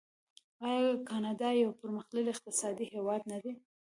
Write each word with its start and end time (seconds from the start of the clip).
آیا 0.69 0.91
کاناډا 1.09 1.49
یو 1.53 1.71
پرمختللی 1.79 2.31
اقتصادي 2.33 2.85
هیواد 2.93 3.21
نه 3.31 3.37
دی؟ 3.43 3.51